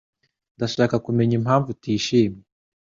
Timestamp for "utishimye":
1.71-2.41